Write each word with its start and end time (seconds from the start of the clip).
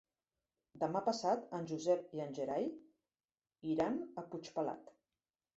Demà 0.83 1.01
passat 1.09 1.53
en 1.57 1.67
Josep 1.73 2.17
i 2.19 2.23
en 2.25 2.33
Gerai 2.39 2.67
iran 3.75 4.01
a 4.03 4.25
Puigpelat. 4.33 4.91